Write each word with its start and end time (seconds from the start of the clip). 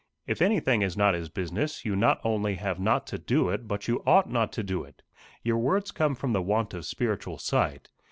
If 0.25 0.41
anything 0.41 0.81
is 0.81 0.97
not 0.97 1.13
his 1.13 1.29
business, 1.29 1.85
you 1.85 1.95
not 1.95 2.19
only 2.23 2.55
have 2.55 2.79
not 2.79 3.05
to 3.05 3.19
do 3.19 3.49
it, 3.49 3.67
but 3.67 3.87
you 3.87 4.01
ought 4.03 4.27
not 4.27 4.51
to 4.53 4.63
do 4.63 4.83
it. 4.83 5.03
Your 5.43 5.59
words 5.59 5.91
come 5.91 6.15
from 6.15 6.33
the 6.33 6.41
want 6.41 6.73
of 6.73 6.85
spiritual 6.87 7.37
sight. 7.37 7.91